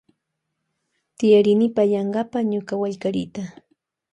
[1.17, 3.43] Tiyarini pallankapa ñuka wallkariyta.